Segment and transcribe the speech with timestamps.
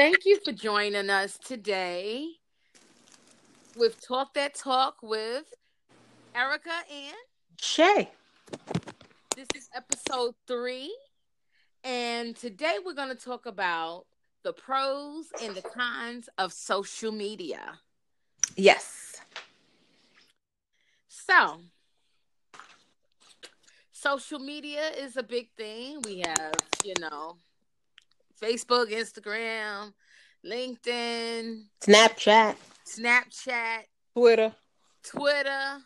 [0.00, 2.26] Thank you for joining us today
[3.76, 5.44] with Talk That Talk with
[6.34, 7.14] Erica and
[7.60, 8.08] Shay.
[9.36, 10.96] This is episode three,
[11.84, 14.06] and today we're going to talk about
[14.42, 17.60] the pros and the cons of social media.
[18.56, 19.16] Yes.
[21.08, 21.60] So,
[23.92, 26.00] social media is a big thing.
[26.06, 26.54] We have,
[26.86, 27.36] you know,
[28.40, 29.92] Facebook, Instagram,
[30.44, 33.82] LinkedIn, Snapchat, Snapchat,
[34.16, 34.54] Twitter,
[35.04, 35.78] Twitter,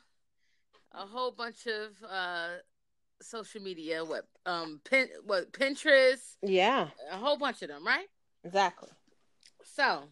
[0.93, 2.48] a whole bunch of uh
[3.21, 8.07] social media, what um pin what Pinterest, Yeah, a whole bunch of them, right?
[8.45, 8.91] exactly.
[9.65, 10.05] So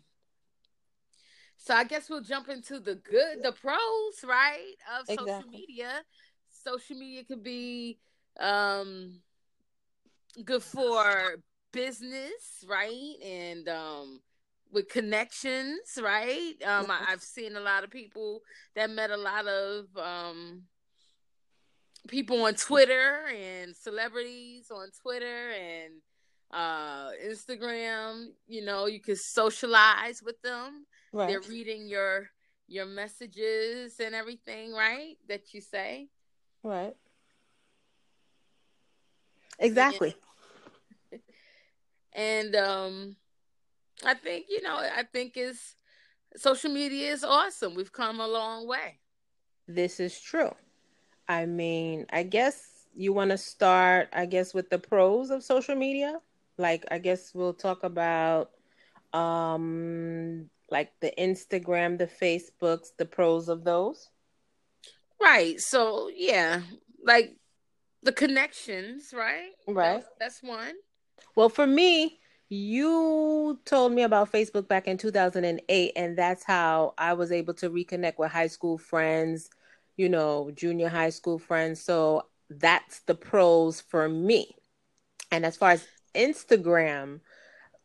[1.59, 6.02] so I guess we'll jump into the good the pros, right, of social media.
[6.50, 7.98] Social media could be
[8.41, 9.20] um
[10.45, 11.36] good for
[11.72, 13.14] business, right?
[13.24, 14.20] And um
[14.70, 16.54] with connections, right?
[16.64, 18.41] Um I, I've seen a lot of people
[18.74, 20.62] that met a lot of um
[22.08, 25.94] people on Twitter and celebrities on Twitter and
[26.52, 30.86] uh Instagram, you know, you can socialize with them.
[31.12, 31.28] Right.
[31.28, 32.28] They're reading your
[32.69, 35.16] your messages and everything, right?
[35.28, 36.08] That you say.
[36.62, 36.94] Right.
[39.58, 40.08] Exactly.
[40.08, 40.16] And
[42.55, 43.16] um
[44.05, 45.77] I think, you know, I think it's
[46.36, 47.74] social media is awesome.
[47.74, 48.98] We've come a long way.
[49.69, 50.50] This is true.
[51.28, 55.77] I mean, I guess you want to start, I guess, with the pros of social
[55.77, 56.20] media.
[56.58, 58.50] Like, I guess we'll talk about,
[59.12, 64.10] um, like the Instagram, the Facebooks, the pros of those.
[65.20, 65.60] Right.
[65.60, 66.62] So yeah,
[67.04, 67.36] like
[68.02, 69.52] the connections, right?
[69.69, 70.02] Right.
[70.19, 70.74] That's, that's one.
[71.34, 77.15] Well, for me, you told me about Facebook back in 2008, and that's how I
[77.15, 79.48] was able to reconnect with high school friends,
[79.97, 81.81] you know, junior high school friends.
[81.82, 84.55] So that's the pros for me.
[85.31, 87.21] And as far as Instagram,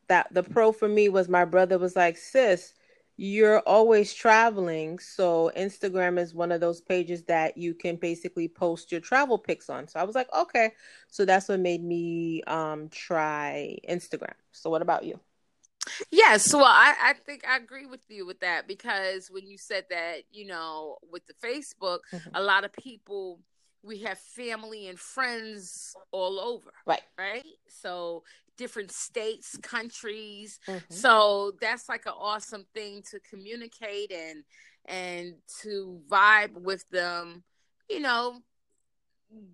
[0.10, 2.74] that the pro for me was my brother was like, sis,
[3.18, 5.00] you're always traveling.
[5.00, 9.70] So Instagram is one of those pages that you can basically post your travel pics
[9.70, 9.88] on.
[9.88, 10.74] So I was like, okay.
[11.10, 14.34] So that's what made me um try Instagram.
[14.52, 15.20] So what about you?
[16.12, 19.86] Yes, well, I, I think I agree with you with that because when you said
[19.90, 22.32] that, you know, with the Facebook, Mhm.
[22.34, 23.40] a lot of people
[23.84, 27.02] we have family and friends all over, Right.
[27.18, 27.46] right?
[27.68, 28.24] So
[28.58, 30.60] different states, countries.
[30.68, 30.92] Mhm.
[30.92, 34.44] So that's like an awesome thing to communicate and
[34.86, 37.44] and to vibe with them,
[37.90, 38.42] you know,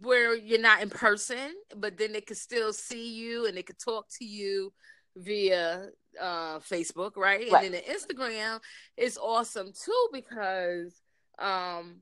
[0.02, 3.80] where you're not in person, but then they could still see you and they could
[3.80, 4.72] talk to you
[5.16, 7.52] via uh Facebook, right?
[7.52, 7.66] Right.
[7.66, 8.62] And then the Instagram
[8.98, 11.02] is awesome too because
[11.40, 12.02] um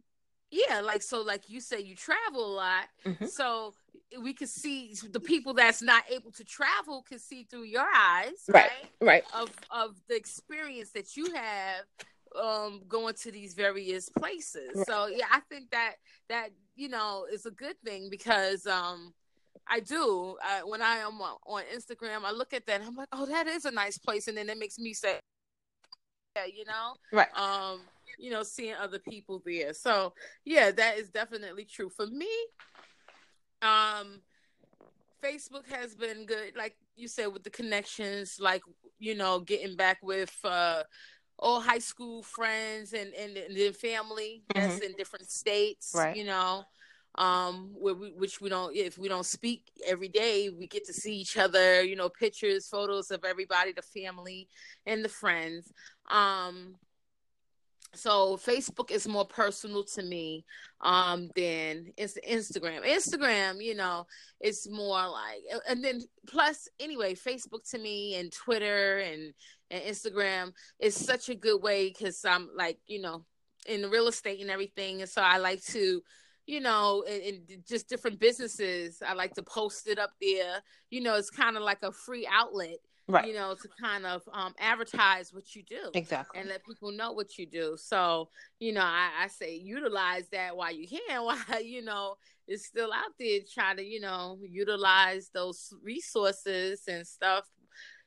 [0.52, 2.88] yeah, like so like you say you travel a lot.
[3.06, 3.28] Mhm.
[3.28, 3.74] So
[4.22, 8.44] we can see the people that's not able to travel can see through your eyes,
[8.50, 8.70] Right.
[8.70, 8.92] right?
[9.02, 9.24] Right.
[9.34, 11.86] Of of the experience that you have
[12.36, 14.72] um going to these various places.
[14.76, 14.88] Right.
[14.88, 15.96] So yeah, I think that
[16.30, 19.14] that you know is a good thing because um
[19.68, 20.38] I do.
[20.44, 23.26] I, when I am on on Instagram, I look at that and I'm like, oh,
[23.26, 25.20] that is a nice place, and then it makes me say,
[26.36, 27.28] yeah, you know, Right.
[27.38, 27.82] um,
[28.22, 29.74] you know, seeing other people there.
[29.74, 30.14] So
[30.46, 32.30] yeah, that is definitely true for me.
[33.62, 34.22] Um,
[35.24, 38.62] Facebook has been good, like you said, with the connections, like
[39.00, 40.84] you know, getting back with uh
[41.40, 46.16] all high school friends and and, and family that's in different states, Right.
[46.16, 46.64] you know.
[47.16, 50.94] Um, where we, which we don't, if we don't speak every day, we get to
[50.94, 54.48] see each other, you know, pictures, photos of everybody, the family
[54.86, 55.74] and the friends.
[56.10, 56.76] Um,
[57.94, 60.46] so Facebook is more personal to me
[60.82, 62.86] um than Inst- Instagram.
[62.86, 64.06] Instagram, you know,
[64.40, 69.34] it's more like and then plus anyway, Facebook to me and Twitter and
[69.70, 73.26] and Instagram is such a good way cuz I'm like, you know,
[73.68, 76.02] in real estate and everything and so I like to
[76.48, 80.62] you know, in just different businesses, I like to post it up there.
[80.90, 82.78] You know, it's kind of like a free outlet,
[83.12, 83.28] Right.
[83.28, 86.40] you know, to kind of um, advertise what you do Exactly.
[86.40, 87.76] and let people know what you do.
[87.78, 88.30] So,
[88.60, 92.16] you know, I, I say utilize that while you can, while you know
[92.48, 93.40] it's still out there.
[93.54, 97.46] Try to, you know, utilize those resources and stuff,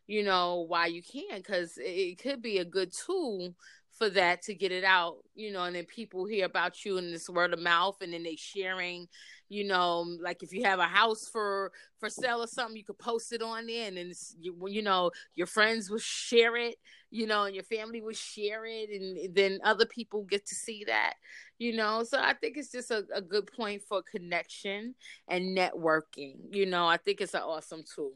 [0.07, 3.55] you know, while you can, because it, it could be a good tool
[3.99, 7.13] for that to get it out, you know, and then people hear about you and
[7.13, 9.07] this word of mouth and then they sharing,
[9.49, 12.99] you know, like if you have a house for for sale or something, you could
[12.99, 16.77] post it on there and then you, you know, your friends will share it,
[17.11, 20.85] you know, and your family will share it and then other people get to see
[20.85, 21.15] that,
[21.59, 22.05] you know.
[22.05, 24.95] So I think it's just a, a good point for connection
[25.29, 26.87] and networking, you know.
[26.87, 28.13] I think it's an awesome tool.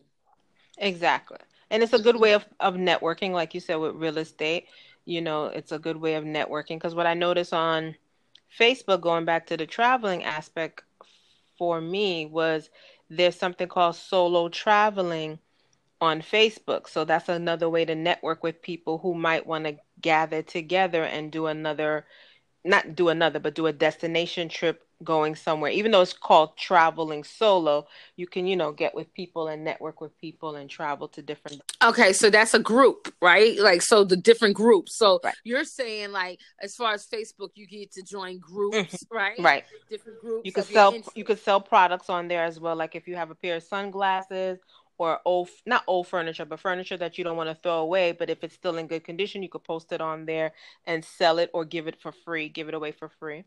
[0.79, 1.39] Exactly.
[1.71, 4.69] And it's a good way of, of networking, like you said, with real estate
[5.09, 6.77] you know, it's a good way of networking.
[6.77, 7.97] Because what I notice on
[8.61, 10.83] Facebook, going back to the traveling aspect
[11.59, 12.71] for me, was
[13.11, 15.39] there's something called solo traveling
[16.01, 16.89] on Facebook.
[16.89, 21.33] So that's another way to network with people who might want to gather together and
[21.33, 22.07] do another,
[22.69, 25.71] not do another, but do a destination trip going somewhere.
[25.71, 27.87] Even though it's called traveling solo
[28.17, 31.63] you can you know get with people and network with people and travel to different
[31.83, 33.59] okay so that's a group right?
[33.59, 34.97] Like so the different groups.
[34.97, 35.35] So right.
[35.45, 39.17] you're saying like as far as facebook you get to join groups mm-hmm.
[39.17, 39.39] right?
[39.39, 39.65] Right.
[39.89, 42.77] Different groups you could sell you could sell products on there as well.
[42.77, 44.59] Like if you have a pair of sunglasses
[44.99, 48.31] or old not old furniture but furniture that you don't want to throw away but
[48.31, 50.53] if it's still in good condition you could post it on there
[50.87, 53.45] and sell it or give it for free give it away for free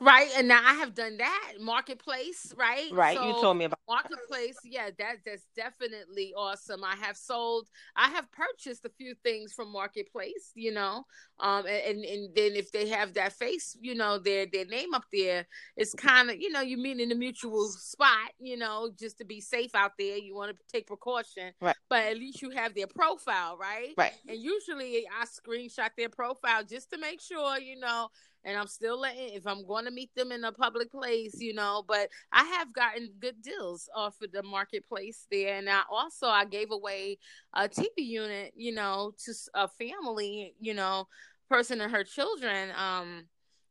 [0.00, 2.52] Right, and now I have done that marketplace.
[2.56, 3.16] Right, right.
[3.16, 4.56] So, you told me about marketplace.
[4.64, 6.84] Yeah, that that's definitely awesome.
[6.84, 10.52] I have sold, I have purchased a few things from marketplace.
[10.54, 11.04] You know,
[11.40, 15.04] um, and and then if they have that face, you know, their their name up
[15.12, 15.46] there,
[15.76, 18.30] it's kind of you know you meet in a mutual spot.
[18.38, 21.52] You know, just to be safe out there, you want to take precaution.
[21.60, 21.76] Right.
[21.88, 23.94] But at least you have their profile, right?
[23.96, 24.12] Right.
[24.28, 28.08] And usually I screenshot their profile just to make sure, you know
[28.44, 31.54] and I'm still letting if I'm going to meet them in a public place, you
[31.54, 31.84] know.
[31.86, 36.44] But I have gotten good deals off of the marketplace there, and I also I
[36.44, 37.18] gave away
[37.54, 41.08] a TV unit, you know, to a family, you know,
[41.48, 42.70] person and her children.
[42.76, 43.24] Um,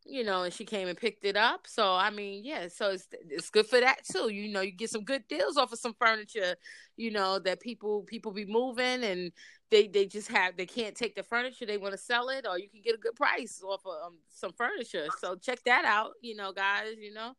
[0.05, 1.65] you know, and she came and picked it up.
[1.65, 4.31] So I mean, yeah, so it's it's good for that too.
[4.31, 6.55] You know, you get some good deals off of some furniture,
[6.95, 9.31] you know, that people people be moving and
[9.71, 12.59] they they just have they can't take the furniture, they want to sell it, or
[12.59, 15.07] you can get a good price off of um, some furniture.
[15.19, 16.95] So check that out, you know, guys.
[16.99, 17.33] You know,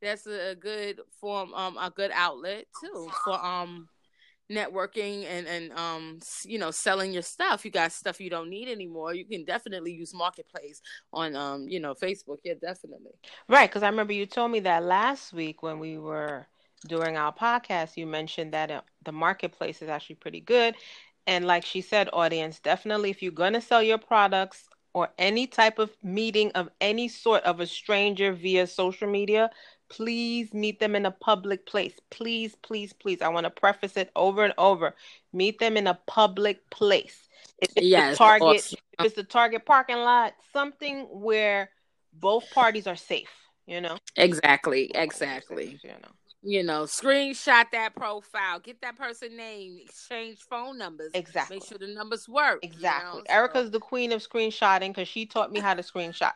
[0.00, 3.88] that's a, good form, um, a good outlet too for um
[4.50, 8.68] networking and and um you know selling your stuff you got stuff you don't need
[8.68, 10.82] anymore you can definitely use marketplace
[11.12, 13.12] on um you know facebook yeah definitely
[13.48, 16.46] right because i remember you told me that last week when we were
[16.86, 20.74] during our podcast you mentioned that uh, the marketplace is actually pretty good
[21.26, 25.46] and like she said audience definitely if you're going to sell your products or any
[25.46, 29.50] type of meeting of any sort of a stranger via social media
[29.92, 31.94] please meet them in a public place.
[32.10, 33.20] Please, please, please.
[33.20, 34.94] I want to preface it over and over.
[35.32, 37.28] Meet them in a public place.
[37.58, 38.78] If it's yes, the Target, awesome.
[38.98, 41.70] if it's the Target parking lot, something where
[42.14, 43.28] both parties are safe,
[43.66, 43.98] you know?
[44.16, 45.72] Exactly, exactly.
[45.72, 46.08] Safe, you know.
[46.44, 51.12] You know, screenshot that profile, get that person name, exchange phone numbers.
[51.14, 51.56] Exactly.
[51.56, 52.58] Make sure the numbers work.
[52.62, 53.18] Exactly.
[53.18, 53.34] You know?
[53.34, 56.32] Erica's the queen of screenshotting because she taught me how to screenshot.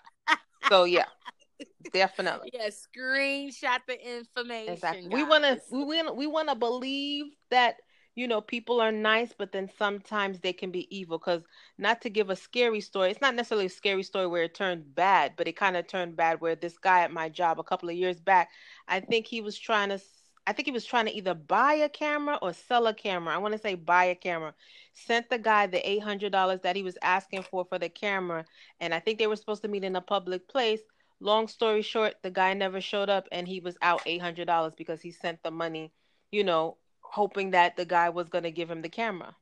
[0.68, 1.06] so yeah.
[1.92, 2.50] Definitely.
[2.52, 4.74] Yeah, screenshot the information.
[4.74, 5.02] Exactly.
[5.02, 5.12] Guys.
[5.12, 7.76] We want to we we want to believe that
[8.16, 11.18] you know people are nice, but then sometimes they can be evil.
[11.18, 11.42] Because
[11.78, 14.94] not to give a scary story, it's not necessarily a scary story where it turned
[14.94, 17.88] bad, but it kind of turned bad where this guy at my job a couple
[17.88, 18.50] of years back,
[18.88, 20.00] I think he was trying to.
[20.48, 23.34] I think he was trying to either buy a camera or sell a camera.
[23.34, 24.54] I want to say buy a camera.
[24.94, 28.44] Sent the guy the eight hundred dollars that he was asking for for the camera,
[28.80, 30.80] and I think they were supposed to meet in a public place
[31.20, 35.10] long story short, the guy never showed up and he was out $800 because he
[35.10, 35.92] sent the money,
[36.30, 36.76] you know,
[37.16, 39.34] hoping that the guy was going to give him the camera.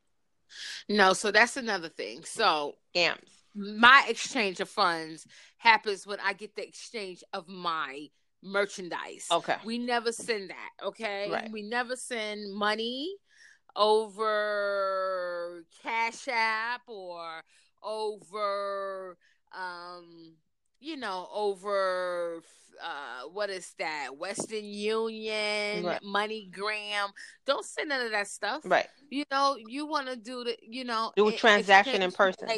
[0.88, 2.22] No, so that's another thing.
[2.24, 3.16] So, scams.
[3.56, 5.26] My exchange of funds
[5.58, 8.06] happens when I get the exchange of my
[8.44, 9.26] merchandise.
[9.28, 9.56] Okay.
[9.64, 11.28] We never send that, okay?
[11.32, 11.50] Right.
[11.50, 13.16] We never send money
[13.74, 17.42] over Cash App or
[17.82, 19.16] over
[19.52, 20.34] um
[20.80, 22.42] you know, over
[22.82, 24.16] uh what is that?
[24.16, 26.00] Western Union, right.
[26.02, 27.08] MoneyGram.
[27.46, 28.62] Don't send none of that stuff.
[28.64, 28.88] Right.
[29.10, 32.48] You know, you want to do the, you know, do a transaction in person.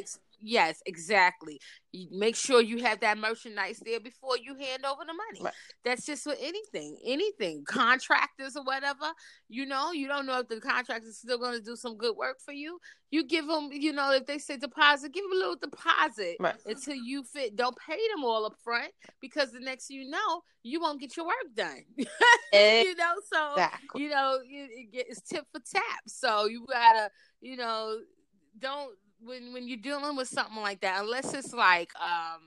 [0.41, 1.61] Yes, exactly.
[1.93, 5.43] You make sure you have that merchandise there before you hand over the money.
[5.43, 5.55] Right.
[5.85, 9.07] That's just for anything, anything, contractors or whatever.
[9.49, 12.17] You know, you don't know if the contractor is still going to do some good
[12.17, 12.79] work for you.
[13.11, 16.57] You give them, you know, if they say deposit, give them a little deposit right.
[16.67, 17.57] until you fit.
[17.57, 21.27] Don't pay them all up front because the next you know, you won't get your
[21.27, 21.83] work done.
[21.97, 25.83] you know, so you know, it, it, it's tip for tap.
[26.07, 27.99] So you gotta, you know,
[28.59, 32.43] don't when when you're dealing with something like that, unless it's like um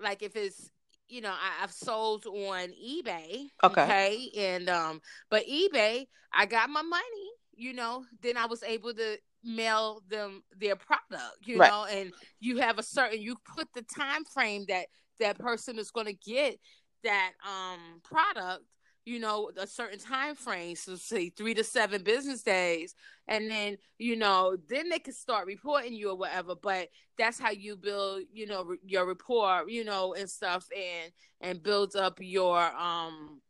[0.00, 0.70] like if it's
[1.08, 3.82] you know I, have sold on eBay, okay.
[3.82, 5.00] okay, and um
[5.30, 10.42] but eBay I got my money, you know, then I was able to mail them
[10.58, 11.70] their product, you right.
[11.70, 14.86] know, and you have a certain you put the time frame that
[15.20, 16.58] that person is going to get
[17.04, 18.64] that um product
[19.04, 22.94] you know a certain time frame so say three to seven business days
[23.28, 27.50] and then you know then they can start reporting you or whatever but that's how
[27.50, 32.60] you build you know your rapport you know and stuff and and build up your
[32.76, 33.40] um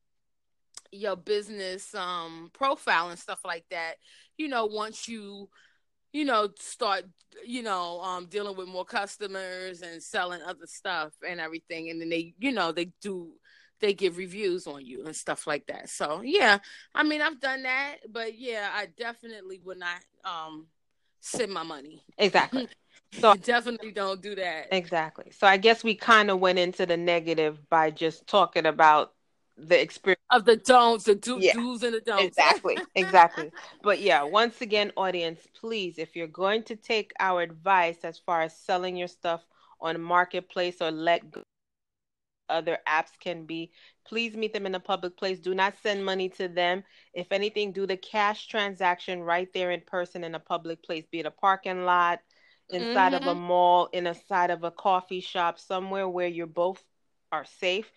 [0.91, 3.95] your business um profile and stuff like that
[4.37, 5.49] you know once you
[6.13, 7.05] you know start
[7.47, 12.09] you know um dealing with more customers and selling other stuff and everything and then
[12.09, 13.33] they you know they do
[13.83, 15.91] they give reviews on you and stuff like that.
[15.91, 16.59] So yeah,
[16.95, 20.69] I mean I've done that, but yeah, I definitely would not um
[21.21, 22.03] send my money.
[22.17, 22.69] Exactly.
[23.21, 24.69] So definitely don't do that.
[24.73, 25.33] Exactly.
[25.33, 29.13] So I guess we kind of went into the negative by just talking about
[29.59, 31.53] the experience of the don'ts, the do- yeah.
[31.53, 32.25] do's and the don'ts.
[32.25, 32.79] Exactly.
[32.95, 33.53] Exactly.
[33.83, 38.41] but yeah, once again, audience, please, if you're going to take our advice as far
[38.41, 39.43] as selling your stuff
[39.79, 41.43] on marketplace or let go
[42.53, 43.73] other apps can be.
[44.07, 45.39] Please meet them in a public place.
[45.39, 46.85] Do not send money to them.
[47.15, 51.21] If anything, do the cash transaction right there in person in a public place, be
[51.21, 52.21] it a parking lot,
[52.71, 53.23] inside mm-hmm.
[53.23, 53.47] of a mm-hmm.
[53.47, 56.83] mall, in a side of a coffee shop, somewhere where you're both
[57.31, 57.91] are safe.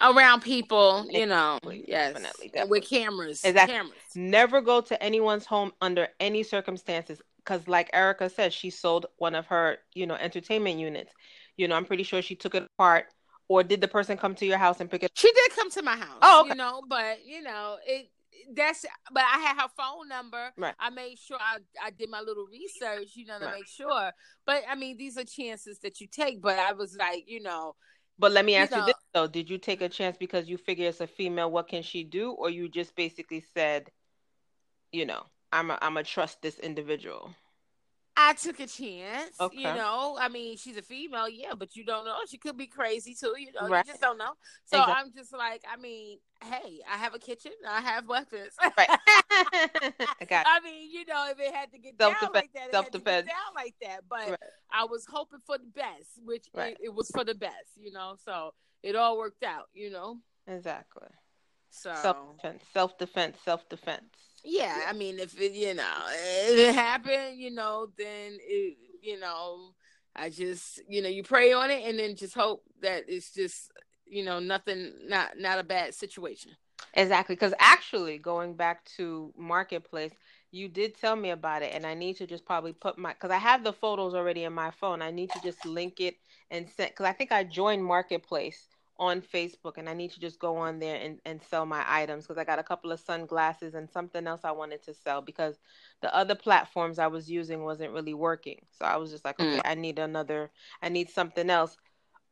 [0.00, 2.70] Around people, you know, yes, definitely, definitely.
[2.70, 3.44] with cameras.
[3.44, 3.74] Exactly.
[3.74, 3.98] Cameras.
[4.14, 9.34] Never go to anyone's home under any circumstances, because, like Erica said, she sold one
[9.34, 11.14] of her, you know, entertainment units.
[11.56, 13.06] You know, I'm pretty sure she took it apart
[13.48, 15.10] or did the person come to your house and pick it?
[15.14, 16.18] She did come to my house.
[16.22, 16.50] Oh, okay.
[16.50, 18.10] you know, but you know it.
[18.54, 20.50] That's but I had her phone number.
[20.56, 20.74] Right.
[20.78, 23.54] I made sure I, I did my little research, you know, to right.
[23.54, 24.12] make sure.
[24.44, 26.42] But I mean, these are chances that you take.
[26.42, 27.74] But I was like, you know.
[28.18, 30.48] But let me ask you, know, you this though: Did you take a chance because
[30.48, 31.50] you figure it's a female?
[31.50, 32.32] What can she do?
[32.32, 33.90] Or you just basically said,
[34.92, 35.22] you know,
[35.52, 37.34] I'm a, I'm a trust this individual.
[38.18, 39.38] I took a chance.
[39.38, 39.58] Okay.
[39.58, 42.16] You know, I mean, she's a female, yeah, but you don't know.
[42.28, 43.34] She could be crazy too.
[43.38, 43.84] You know, right.
[43.84, 44.32] you just don't know.
[44.64, 44.94] So exactly.
[44.96, 47.52] I'm just like, I mean, hey, I have a kitchen.
[47.68, 48.52] I have weapons.
[48.76, 48.88] Right.
[48.88, 50.46] I got.
[50.48, 53.54] I mean, you know, if it had to get down like that, self defense, down
[53.54, 54.00] like that.
[54.08, 54.38] But right.
[54.72, 56.76] I was hoping for the best, which right.
[56.80, 57.76] it, it was for the best.
[57.76, 59.66] You know, so it all worked out.
[59.74, 60.18] You know.
[60.46, 61.08] Exactly.
[61.76, 64.16] So self defense, self defense, self defense
[64.46, 69.18] yeah, I mean, if it, you know, if it happened, you know, then it, you
[69.18, 69.72] know,
[70.14, 73.72] I just, you know, you pray on it and then just hope that it's just,
[74.06, 76.52] you know, nothing, not, not a bad situation.
[76.94, 77.34] Exactly.
[77.34, 80.12] Because actually, going back to Marketplace,
[80.52, 83.30] you did tell me about it, and I need to just probably put my, because
[83.30, 85.02] I have the photos already in my phone.
[85.02, 86.16] I need to just link it
[86.52, 88.68] and send, because I think I joined Marketplace
[88.98, 92.24] on Facebook and I need to just go on there and, and sell my items
[92.24, 95.58] because I got a couple of sunglasses and something else I wanted to sell because
[96.02, 98.60] the other platforms I was using wasn't really working.
[98.70, 99.62] So I was just like, okay, mm.
[99.64, 100.50] I need another,
[100.82, 101.76] I need something else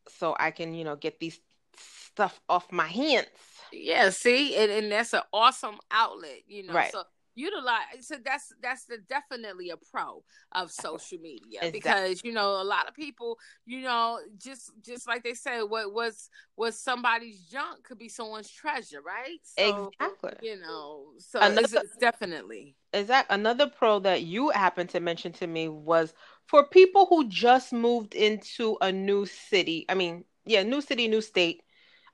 [0.09, 1.41] so I can, you know, get these
[1.77, 3.27] stuff off my hands.
[3.73, 6.75] Yeah, see, and, and that's an awesome outlet, you know.
[6.75, 6.93] Right.
[6.93, 7.03] So
[7.35, 10.23] utilize so that's that's the definitely a pro
[10.53, 11.73] of social media exactly.
[11.73, 13.37] because you know a lot of people
[13.67, 18.51] you know just just like they say what was was somebody's junk could be someone's
[18.51, 24.23] treasure right so, exactly you know so another, it's, it's definitely that another pro that
[24.23, 26.15] you happened to mention to me was
[26.47, 31.21] for people who just moved into a new city i mean yeah new city new
[31.21, 31.64] state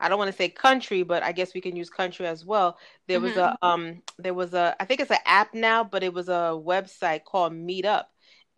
[0.00, 2.78] I don't want to say country, but I guess we can use country as well.
[3.06, 3.26] There mm-hmm.
[3.26, 3.66] was a mm-hmm.
[3.66, 7.24] um there was a I think it's an app now, but it was a website
[7.24, 8.04] called Meetup.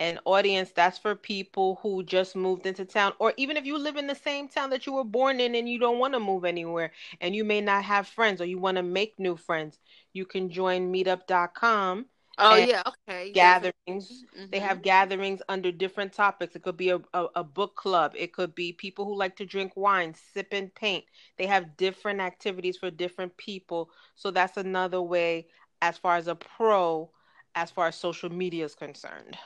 [0.01, 3.97] And audience that's for people who just moved into town, or even if you live
[3.97, 6.45] in the same town that you were born in and you don't want to move
[6.45, 9.79] anywhere and you may not have friends or you want to make new friends,
[10.13, 12.07] you can join meetup.com
[12.39, 13.31] Oh yeah, okay.
[13.33, 13.75] Gatherings.
[13.87, 14.47] Mm-hmm.
[14.51, 16.57] They have gatherings under different topics.
[16.57, 18.13] It could be a, a, a, book club.
[18.17, 21.05] It could be people who like to drink wine, sip and paint.
[21.37, 23.91] They have different activities for different people.
[24.15, 25.49] So that's another way
[25.83, 27.11] as far as a pro
[27.55, 29.37] as far as social media is concerned.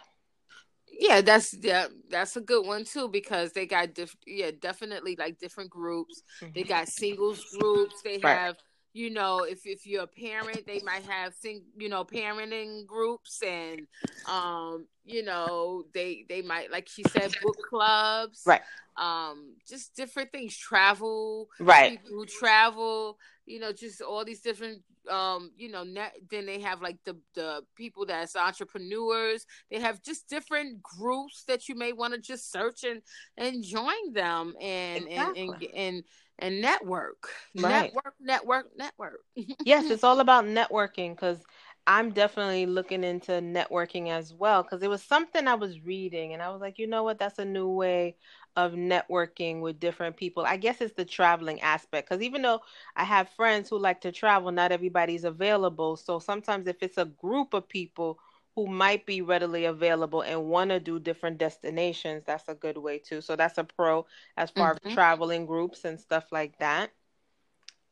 [0.88, 5.38] Yeah, that's yeah, that's a good one too because they got diff- yeah, definitely like
[5.38, 6.22] different groups.
[6.40, 6.52] Mm-hmm.
[6.54, 8.00] They got singles groups.
[8.02, 8.38] They right.
[8.38, 8.56] have
[8.96, 13.42] you know, if if you're a parent, they might have think, you know, parenting groups
[13.46, 13.86] and
[14.26, 18.42] um, you know, they they might like she said book clubs.
[18.46, 18.62] Right.
[18.96, 22.00] Um, just different things, travel, right.
[22.00, 26.60] people who travel, you know, just all these different um, you know, net, then they
[26.60, 29.44] have like the the people that's entrepreneurs.
[29.70, 33.02] They have just different groups that you may want to just search and
[33.36, 35.42] and join them and exactly.
[35.42, 36.04] and, and and
[36.38, 37.92] and network, right.
[37.94, 39.20] network, network, network.
[39.64, 41.44] yes, it's all about networking because
[41.86, 46.42] I'm definitely looking into networking as well because it was something I was reading and
[46.42, 48.16] I was like, you know what, that's a new way
[48.56, 50.44] of networking with different people.
[50.44, 52.60] I guess it's the traveling aspect because even though
[52.96, 55.96] I have friends who like to travel, not everybody's available.
[55.96, 58.18] So sometimes if it's a group of people
[58.56, 62.98] who might be readily available and want to do different destinations, that's a good way
[62.98, 63.20] too.
[63.20, 64.06] So that's a pro
[64.38, 64.88] as far mm-hmm.
[64.88, 66.90] as traveling groups and stuff like that.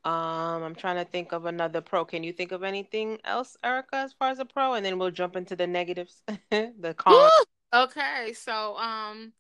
[0.05, 2.07] Um, I'm trying to think of another pro.
[2.07, 4.73] Can you think of anything else, Erica, as far as a pro?
[4.73, 7.31] And then we'll jump into the negatives, the cons.
[7.73, 9.33] okay, so um,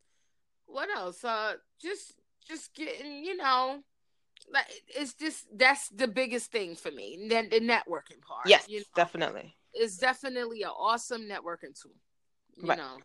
[0.66, 1.25] what else?
[1.25, 2.14] Uh, just
[2.47, 3.83] just getting, you know,
[4.52, 7.26] like it's just that's the biggest thing for me.
[7.28, 8.47] The, the networking part.
[8.47, 8.85] Yes, you know?
[8.95, 11.93] definitely is definitely an awesome networking tool.
[12.57, 12.78] You right.
[12.78, 12.99] know,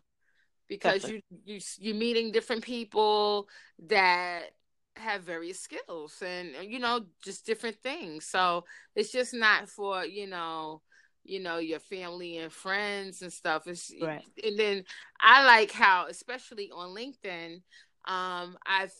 [0.68, 1.22] because definitely.
[1.44, 3.48] you you you're meeting different people
[3.88, 4.50] that
[4.96, 8.26] have various skills and you know just different things.
[8.26, 10.82] So it's just not for you know
[11.24, 13.66] you know your family and friends and stuff.
[13.66, 14.22] It's, right.
[14.44, 14.84] And then
[15.20, 17.62] I like how, especially on LinkedIn,
[18.06, 18.94] um, I've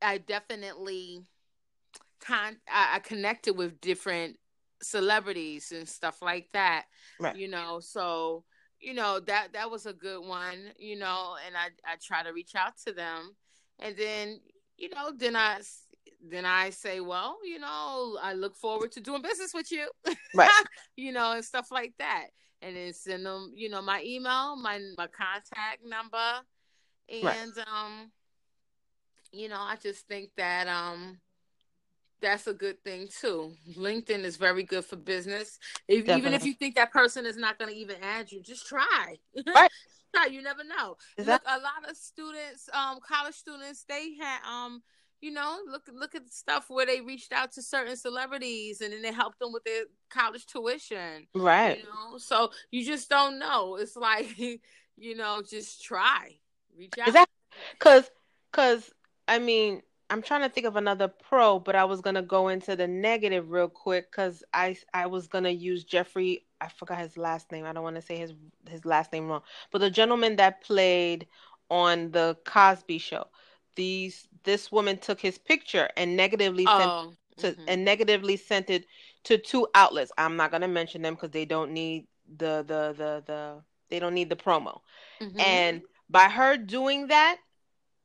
[0.00, 1.20] I definitely
[2.20, 4.36] con I, I connected with different
[4.82, 6.84] celebrities and stuff like that.
[7.20, 7.36] Right.
[7.36, 8.44] You know, so
[8.80, 10.72] you know that that was a good one.
[10.78, 13.34] You know, and I I try to reach out to them,
[13.78, 14.40] and then
[14.76, 15.60] you know then I
[16.28, 19.88] then I say, well, you know, I look forward to doing business with you,
[20.34, 20.50] right?
[20.96, 22.26] you know, and stuff like that,
[22.60, 26.40] and then send them, you know, my email, my my contact number,
[27.08, 27.66] and right.
[27.66, 28.10] um,
[29.32, 31.18] you know, I just think that um
[32.22, 33.52] that's a good thing too.
[33.76, 35.58] LinkedIn is very good for business.
[35.88, 38.66] If, even if you think that person is not going to even add you, just
[38.66, 39.16] try.
[39.46, 39.70] Right.
[40.14, 40.26] try.
[40.26, 40.96] You never know.
[41.18, 44.82] Look, a lot of students, um, college students, they had, um,
[45.20, 49.02] you know, look look at stuff where they reached out to certain celebrities and then
[49.02, 51.26] they helped them with their college tuition.
[51.34, 51.78] Right.
[51.78, 53.76] You know, so you just don't know.
[53.76, 54.38] It's like,
[54.96, 56.36] you know, just try.
[56.76, 57.28] Reach out.
[57.78, 58.10] Because,
[58.50, 58.90] because
[59.28, 59.82] I mean,
[60.12, 63.50] I'm trying to think of another pro, but I was gonna go into the negative
[63.50, 66.44] real quick because I I was gonna use Geoffrey.
[66.60, 67.64] I forgot his last name.
[67.64, 68.34] I don't want to say his
[68.68, 71.26] his last name wrong, but the gentleman that played
[71.70, 73.24] on the Cosby Show.
[73.74, 77.68] These this woman took his picture and negatively oh, sent to mm-hmm.
[77.68, 78.84] and negatively sent it
[79.24, 80.12] to two outlets.
[80.18, 84.12] I'm not gonna mention them because they don't need the the the the they don't
[84.12, 84.80] need the promo.
[85.22, 85.40] Mm-hmm.
[85.40, 87.38] And by her doing that,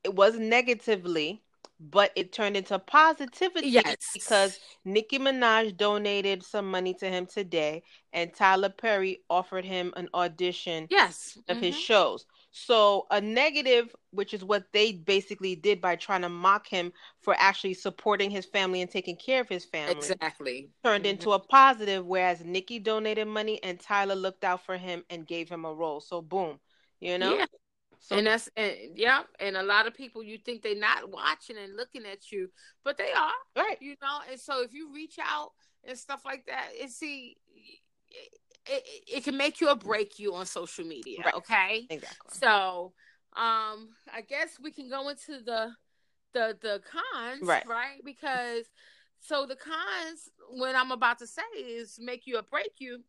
[0.06, 1.44] it was negatively
[1.80, 4.10] but it turned into positivity yes.
[4.14, 10.10] because Nicki Minaj donated some money to him today, and Tyler Perry offered him an
[10.14, 11.38] audition yes.
[11.48, 11.66] of mm-hmm.
[11.66, 12.26] his shows.
[12.52, 17.36] So a negative, which is what they basically did by trying to mock him for
[17.38, 19.96] actually supporting his family and taking care of his family.
[19.96, 20.70] Exactly.
[20.84, 21.12] Turned mm-hmm.
[21.12, 25.50] into a positive, whereas Nicki donated money and Tyler looked out for him and gave
[25.50, 26.00] him a role.
[26.00, 26.60] So boom,
[27.00, 27.38] you know?
[27.38, 27.46] Yeah.
[28.00, 31.58] So, and that's and yeah, and a lot of people you think they're not watching
[31.58, 32.50] and looking at you,
[32.84, 33.32] but they are.
[33.56, 33.78] Right.
[33.82, 35.52] You know, and so if you reach out
[35.84, 37.38] and stuff like that, and see
[38.10, 38.30] it,
[38.66, 41.20] it, it can make you or break you on social media.
[41.26, 41.34] Right.
[41.34, 41.88] Okay.
[41.90, 42.32] Exactly.
[42.32, 42.94] So
[43.36, 45.72] um I guess we can go into the
[46.34, 47.68] the the cons, right?
[47.68, 48.02] Right?
[48.06, 48.66] Because
[49.20, 53.04] so the cons, when I'm about to say, is make you or break you.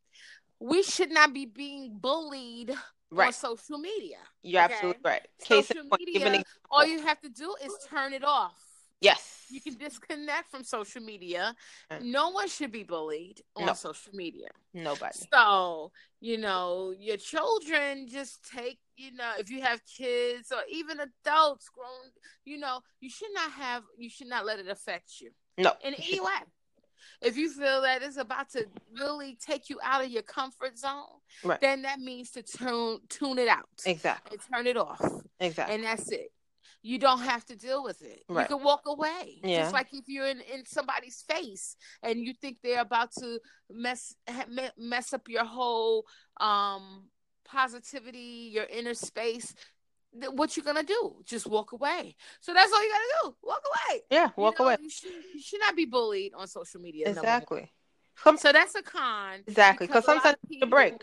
[0.61, 2.74] We should not be being bullied
[3.11, 3.27] right.
[3.29, 4.18] on social media.
[4.42, 4.75] You're okay?
[4.75, 5.27] absolutely right.
[5.42, 8.55] Case social media, all you have to do is turn it off.
[9.01, 9.47] Yes.
[9.49, 11.55] You can disconnect from social media.
[11.90, 12.03] Mm.
[12.03, 13.73] No one should be bullied on no.
[13.73, 14.49] social media.
[14.75, 15.18] Nobody.
[15.33, 20.99] So, you know, your children just take, you know, if you have kids or even
[21.01, 22.11] adults grown,
[22.44, 25.31] you know, you should not have, you should not let it affect you.
[25.57, 25.73] No.
[25.85, 26.33] In any way
[27.23, 28.67] if you feel that it's about to
[28.99, 31.05] really take you out of your comfort zone,
[31.45, 31.61] right.
[31.61, 33.69] then that means to tune tune it out.
[33.87, 34.37] Exactly.
[34.37, 35.01] And turn it off.
[35.41, 35.75] Exactly.
[35.75, 36.33] And that's it.
[36.83, 38.23] You don't have to deal with it.
[38.29, 38.49] Right.
[38.49, 39.41] You can walk away.
[39.43, 39.63] Yeah.
[39.63, 44.15] Just like if you're in, in somebody's face and you think they're about to mess
[44.77, 46.07] mess up your whole
[46.41, 47.09] um
[47.45, 49.55] positivity, your inner space,
[50.12, 51.16] what you gonna do?
[51.25, 52.16] Just walk away.
[52.40, 53.37] So that's all you gotta do.
[53.42, 54.03] Walk away.
[54.11, 54.77] Yeah, walk you know, away.
[54.81, 57.09] You should, you should not be bullied on social media.
[57.09, 57.73] Exactly.
[58.23, 59.40] Some, so that's a con.
[59.47, 60.94] Exactly, because sometimes you need a break.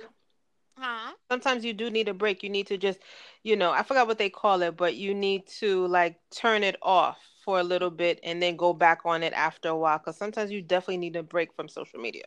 [0.77, 1.13] Huh?
[1.31, 2.43] Sometimes you do need a break.
[2.43, 2.99] You need to just,
[3.43, 6.75] you know, I forgot what they call it, but you need to like turn it
[6.81, 9.97] off for a little bit and then go back on it after a while.
[9.97, 12.25] Because sometimes you definitely need a break from social media.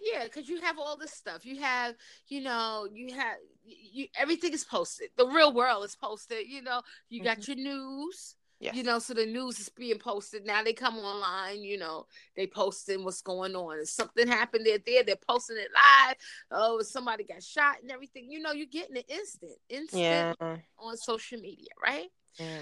[0.00, 1.44] Yeah, because you have all this stuff.
[1.44, 1.96] You have,
[2.28, 5.08] you know, you have you everything is posted.
[5.16, 6.46] The real world is posted.
[6.46, 7.52] You know, you got mm-hmm.
[7.52, 8.36] your news.
[8.58, 8.74] Yes.
[8.74, 10.46] You know, so the news is being posted.
[10.46, 13.80] Now they come online, you know, they posting what's going on.
[13.80, 16.16] If something happened there, there, they're posting it live.
[16.50, 18.30] Oh, somebody got shot and everything.
[18.30, 20.02] You know, you're getting it instant, instant
[20.40, 20.56] yeah.
[20.78, 22.06] on social media, right?
[22.38, 22.60] Yeah.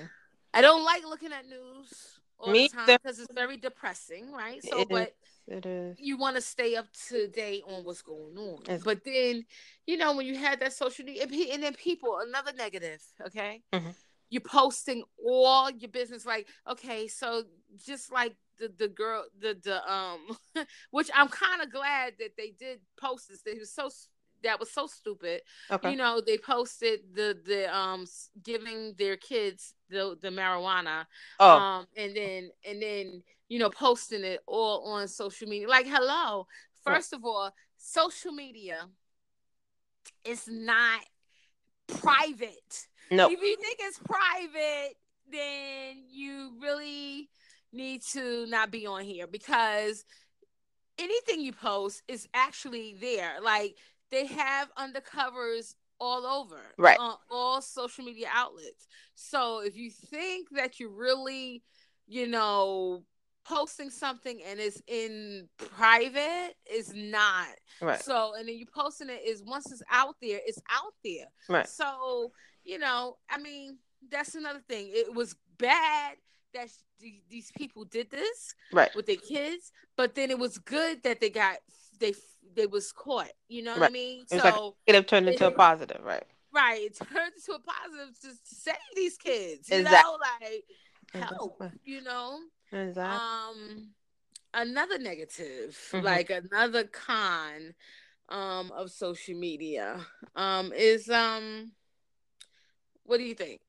[0.52, 4.64] I don't like looking at news all Me the time because it's very depressing, right?
[4.64, 5.14] So, it but is.
[5.46, 5.96] It is.
[6.00, 9.44] You want to stay up to date on what's going on, but then,
[9.86, 13.62] you know, when you had that social media, and then people, another negative, okay.
[13.72, 13.90] Mm-hmm
[14.30, 17.44] you're posting all your business like okay so
[17.86, 20.18] just like the the girl the the um
[20.90, 23.88] which i'm kind of glad that they did post this that was so
[24.42, 25.92] that was so stupid okay.
[25.92, 28.04] you know they posted the the um
[28.42, 31.06] giving their kids the the marijuana
[31.38, 31.58] oh.
[31.58, 33.22] um and then and then
[33.54, 36.46] you know posting it all on social media like hello
[36.82, 38.88] first of all social media
[40.24, 41.00] is not
[41.86, 43.26] private no.
[43.30, 44.96] If you think it's private,
[45.30, 47.28] then you really
[47.72, 50.04] need to not be on here because
[50.98, 53.40] anything you post is actually there.
[53.42, 53.76] Like
[54.10, 56.98] they have undercovers all over, right?
[56.98, 58.86] On all social media outlets.
[59.14, 61.62] So if you think that you really,
[62.06, 63.04] you know,
[63.44, 67.48] posting something and it's in private is not
[67.80, 68.02] right.
[68.02, 71.26] So and then you posting it is once it's out there, it's out there.
[71.48, 71.68] Right.
[71.68, 72.32] So
[72.64, 73.78] you know, I mean,
[74.10, 74.88] that's another thing.
[74.90, 76.16] It was bad
[76.54, 76.68] that
[77.28, 81.30] these people did this right with their kids, but then it was good that they
[81.30, 81.58] got
[81.98, 82.14] they
[82.54, 83.30] they was caught.
[83.48, 83.80] You know right.
[83.80, 84.24] what I mean?
[84.30, 86.24] It so it have turned into it, a positive, right?
[86.52, 89.68] Right, it turned into a positive to save these kids.
[89.68, 90.12] You exactly.
[90.12, 90.64] know, like
[91.28, 91.62] help.
[91.84, 92.38] You know,
[92.74, 93.18] exactly.
[93.18, 93.90] Um,
[94.52, 96.04] another negative, mm-hmm.
[96.04, 97.74] like another con,
[98.28, 100.00] um, of social media,
[100.36, 101.72] um, is um
[103.04, 103.60] what do you think?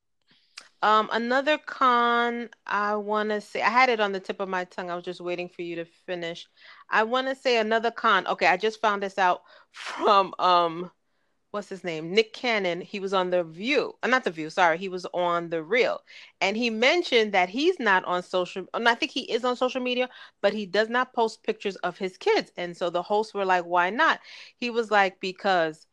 [0.82, 4.66] Um, another con I want to say, I had it on the tip of my
[4.66, 4.90] tongue.
[4.90, 6.48] I was just waiting for you to finish.
[6.90, 8.28] I want to say another con.
[8.28, 9.42] Okay, I just found this out
[9.72, 10.92] from um,
[11.56, 12.14] what's his name?
[12.14, 12.82] Nick Cannon.
[12.82, 14.50] He was on the View, uh, not the View.
[14.52, 16.02] Sorry, he was on the Real,
[16.42, 18.68] and he mentioned that he's not on social.
[18.76, 20.10] And I think he is on social media,
[20.42, 22.52] but he does not post pictures of his kids.
[22.58, 24.20] And so the hosts were like, "Why not?"
[24.58, 25.88] He was like, "Because."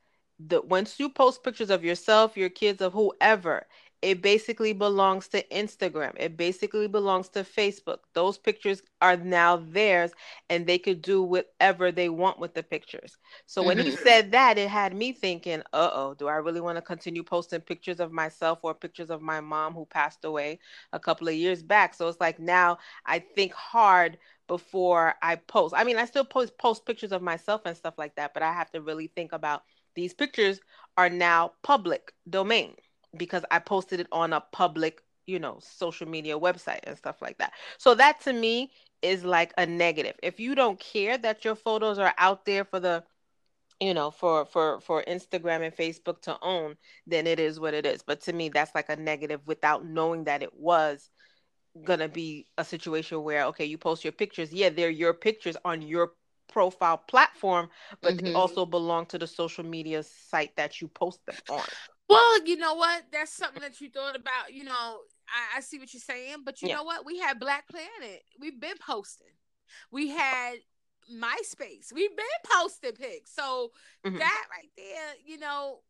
[0.44, 3.66] the once you post pictures of yourself, your kids, of whoever,
[4.02, 6.12] it basically belongs to Instagram.
[6.16, 7.98] It basically belongs to Facebook.
[8.14, 10.10] Those pictures are now theirs
[10.50, 13.16] and they could do whatever they want with the pictures.
[13.46, 13.68] So mm-hmm.
[13.68, 14.02] when he mm-hmm.
[14.02, 17.60] said that, it had me thinking, uh oh, do I really want to continue posting
[17.60, 20.58] pictures of myself or pictures of my mom who passed away
[20.92, 21.94] a couple of years back?
[21.94, 25.74] So it's like now I think hard before I post.
[25.76, 28.52] I mean, I still post post pictures of myself and stuff like that, but I
[28.52, 29.62] have to really think about
[29.94, 30.60] these pictures
[30.96, 32.74] are now public domain
[33.16, 37.38] because I posted it on a public, you know, social media website and stuff like
[37.38, 37.52] that.
[37.78, 38.70] So that to me
[39.02, 40.16] is like a negative.
[40.22, 43.04] If you don't care that your photos are out there for the
[43.80, 47.84] you know for for for Instagram and Facebook to own, then it is what it
[47.84, 48.02] is.
[48.02, 51.10] But to me that's like a negative without knowing that it was
[51.84, 55.80] gonna be a situation where okay you post your pictures yeah they're your pictures on
[55.80, 56.12] your
[56.52, 57.68] profile platform,
[58.00, 58.26] but mm-hmm.
[58.26, 61.64] they also belong to the social media site that you post them on.
[62.12, 63.04] Well, you know what?
[63.12, 64.52] That's something that you thought about.
[64.52, 64.72] You know,
[65.28, 66.76] I, I see what you're saying, but you yeah.
[66.76, 67.04] know what?
[67.06, 68.22] We had Black Planet.
[68.38, 69.28] We've been posting.
[69.90, 70.56] We had
[71.12, 71.92] MySpace.
[71.92, 73.34] We've been posting pics.
[73.34, 73.70] So
[74.04, 74.18] mm-hmm.
[74.18, 75.80] that right there, you know,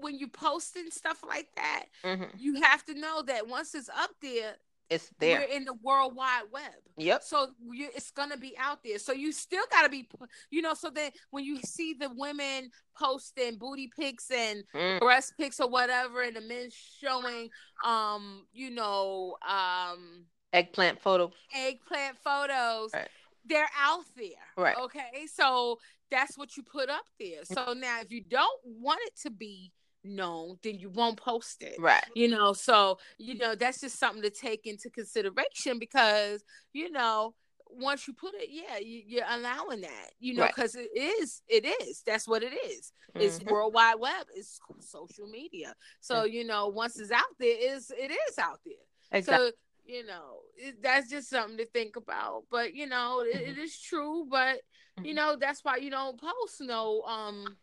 [0.00, 2.24] when you posting stuff like that, mm-hmm.
[2.38, 4.56] you have to know that once it's up there,
[4.90, 5.40] it's there.
[5.40, 6.72] We're in the World Wide Web.
[6.96, 7.22] Yep.
[7.22, 8.98] So you, it's gonna be out there.
[8.98, 10.08] So you still gotta be,
[10.50, 10.74] you know.
[10.74, 14.98] So that when you see the women posting booty pics and mm.
[14.98, 17.48] breast pics or whatever, and the men showing,
[17.84, 21.32] um, you know, um, eggplant photos.
[21.54, 22.90] Eggplant photos.
[22.92, 23.08] Right.
[23.46, 24.26] They're out there.
[24.56, 24.76] Right.
[24.76, 25.26] Okay.
[25.32, 25.78] So
[26.10, 27.44] that's what you put up there.
[27.44, 29.72] So now, if you don't want it to be
[30.04, 31.76] known, then you won't post it.
[31.78, 32.04] Right.
[32.14, 37.34] You know, so, you know, that's just something to take into consideration because, you know,
[37.72, 40.88] once you put it, yeah, you, are allowing that, you know, because right.
[40.92, 42.02] it is, it is.
[42.04, 42.92] That's what it is.
[43.14, 43.20] Mm-hmm.
[43.20, 44.26] It's World Wide Web.
[44.34, 45.74] It's social media.
[46.00, 46.32] So, mm-hmm.
[46.32, 48.74] you know, once it's out there, is it is out there.
[49.12, 49.48] Exactly.
[49.48, 49.52] So
[49.86, 52.44] you know, it, that's just something to think about.
[52.50, 54.26] But you know, it, it is true.
[54.30, 54.60] But
[55.02, 57.56] you know, that's why you don't post no um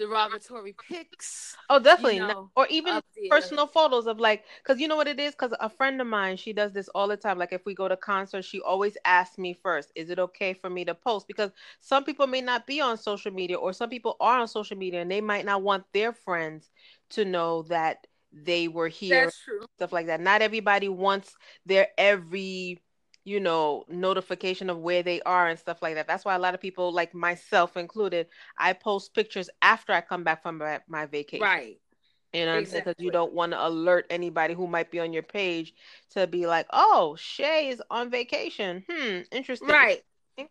[0.00, 1.56] derogatory pics.
[1.68, 5.06] Oh, definitely, you know, or even uh, personal photos of like, because you know what
[5.08, 5.32] it is.
[5.32, 7.38] Because a friend of mine, she does this all the time.
[7.38, 10.70] Like if we go to concerts, she always asks me first, "Is it okay for
[10.70, 14.16] me to post?" Because some people may not be on social media, or some people
[14.20, 16.70] are on social media, and they might not want their friends
[17.10, 19.26] to know that they were here.
[19.26, 19.66] That's true.
[19.76, 20.20] Stuff like that.
[20.20, 21.34] Not everybody wants
[21.66, 22.80] their every
[23.24, 26.06] you know, notification of where they are and stuff like that.
[26.06, 28.26] That's why a lot of people, like myself included,
[28.58, 31.42] I post pictures after I come back from my, my vacation.
[31.42, 31.78] Right.
[32.32, 32.80] You know, exactly.
[32.80, 35.74] because you don't want to alert anybody who might be on your page
[36.10, 39.68] to be like, "Oh, Shay is on vacation." Hmm, interesting.
[39.68, 40.02] Right.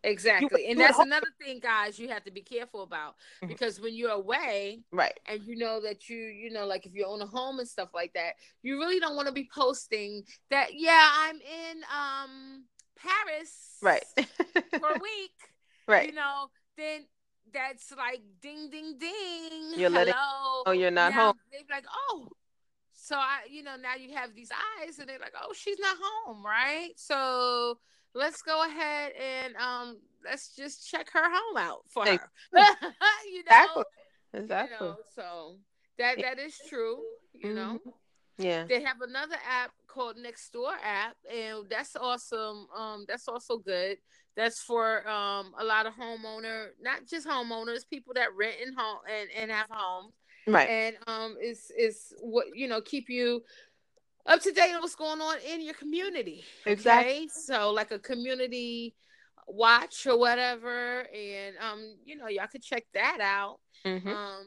[0.04, 0.64] Exactly.
[0.64, 3.48] You, and that's another thing, guys, you have to be careful about mm-hmm.
[3.48, 7.06] because when you're away, right, and you know that you, you know, like if you
[7.06, 10.70] own a home and stuff like that, you really don't want to be posting that,
[10.74, 12.66] yeah, I'm in um
[12.98, 15.32] Paris right for a week.
[15.88, 16.10] Right.
[16.10, 17.06] You know, then
[17.54, 19.80] that's like ding ding ding.
[19.80, 21.36] You're letting oh you're not now, home.
[21.52, 22.30] They're like, oh.
[22.94, 25.98] So I, you know, now you have these eyes, and they're like, "Oh, she's not
[26.00, 27.80] home, right?" So
[28.14, 32.12] let's go ahead and um let's just check her home out for her.
[32.54, 33.52] you know?
[33.52, 33.84] Exactly.
[34.34, 34.88] Exactly.
[34.88, 35.56] You know, so
[35.98, 37.00] that that is true.
[37.34, 37.80] You know.
[37.80, 37.90] Mm-hmm.
[38.40, 38.66] Yeah.
[38.70, 42.68] They have another app called Nextdoor app, and that's awesome.
[42.76, 43.98] Um, that's also good.
[44.38, 49.00] That's for um a lot of homeowner, not just homeowners, people that rent and home
[49.10, 50.14] and, and have homes.
[50.48, 50.70] Right.
[50.70, 53.42] And um it's it's what you know, keep you
[54.26, 56.44] up to date on what's going on in your community.
[56.66, 57.30] Exactly.
[57.30, 58.96] So like a community
[59.48, 63.60] watch or whatever, and um, you know, y'all could check that out.
[63.86, 64.08] Mm-hmm.
[64.08, 64.46] Um,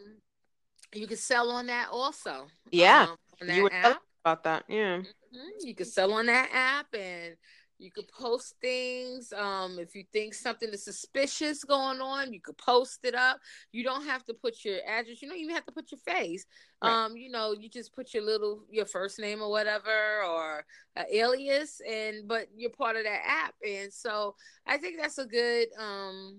[0.94, 2.46] you could sell on that also.
[2.70, 4.00] Yeah, um, on that you were app.
[4.24, 4.64] about that.
[4.68, 5.66] Yeah, mm-hmm.
[5.66, 7.37] you could sell on that app and
[7.82, 9.32] you could post things.
[9.32, 13.40] Um, if you think something is suspicious going on, you could post it up.
[13.72, 15.20] You don't have to put your address.
[15.20, 16.46] You don't even have to put your face.
[16.82, 16.92] Right.
[16.92, 20.64] Um, you know, you just put your little your first name or whatever or
[20.94, 23.54] an alias, and but you're part of that app.
[23.66, 26.38] And so I think that's a good um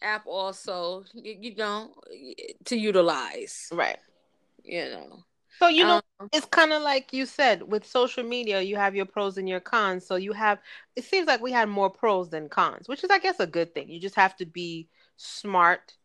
[0.00, 1.04] app also.
[1.12, 1.92] You, you know
[2.64, 3.68] to utilize.
[3.70, 3.98] Right.
[4.64, 5.24] You know.
[5.58, 6.02] So you know, um,
[6.32, 9.60] it's kind of like you said with social media, you have your pros and your
[9.60, 10.06] cons.
[10.06, 10.58] So you have.
[10.96, 13.74] It seems like we had more pros than cons, which is, I guess, a good
[13.74, 13.88] thing.
[13.88, 15.96] You just have to be smart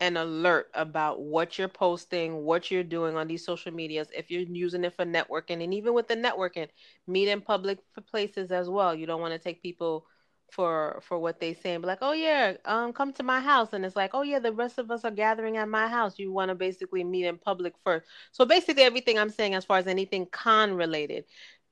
[0.00, 4.08] and alert about what you're posting, what you're doing on these social medias.
[4.14, 6.68] If you're using it for networking, and even with the networking,
[7.06, 7.78] meet in public
[8.10, 8.94] places as well.
[8.94, 10.06] You don't want to take people
[10.52, 13.72] for for what they say and be like, oh yeah, um, come to my house,
[13.72, 16.18] and it's like, oh yeah, the rest of us are gathering at my house.
[16.18, 18.06] You want to basically meet in public first.
[18.32, 21.24] So basically, everything I'm saying as far as anything con related,